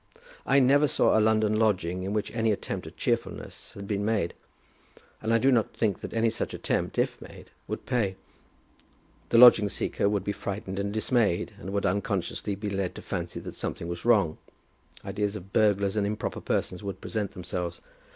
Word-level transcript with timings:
I 0.47 0.59
never 0.59 0.87
saw 0.87 1.15
a 1.15 1.21
London 1.21 1.53
lodging 1.55 2.01
in 2.01 2.11
which 2.11 2.31
any 2.33 2.51
attempt 2.51 2.87
at 2.87 2.97
cheerfulness 2.97 3.73
had 3.73 3.87
been 3.87 4.03
made, 4.03 4.33
and 5.21 5.31
I 5.31 5.37
do 5.37 5.51
not 5.51 5.75
think 5.77 5.99
that 5.99 6.11
any 6.11 6.31
such 6.31 6.55
attempt, 6.55 6.97
if 6.97 7.21
made, 7.21 7.51
would 7.67 7.85
pay. 7.85 8.15
The 9.29 9.37
lodging 9.37 9.69
seeker 9.69 10.09
would 10.09 10.23
be 10.23 10.31
frightened 10.31 10.79
and 10.79 10.91
dismayed, 10.91 11.53
and 11.59 11.69
would 11.69 11.85
unconsciously 11.85 12.55
be 12.55 12.71
led 12.71 12.95
to 12.95 13.03
fancy 13.03 13.39
that 13.41 13.53
something 13.53 13.87
was 13.87 14.03
wrong. 14.03 14.39
Ideas 15.05 15.35
of 15.35 15.53
burglars 15.53 15.95
and 15.95 16.07
improper 16.07 16.41
persons 16.41 16.81
would 16.81 16.99
present 16.99 17.33
themselves. 17.33 17.79